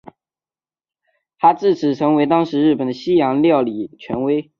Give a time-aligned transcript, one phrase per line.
[1.37, 4.49] 他自此成为当时日本的西洋料理权威。